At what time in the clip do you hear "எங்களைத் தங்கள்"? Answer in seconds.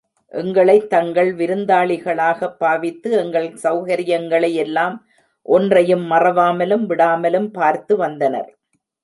0.27-1.35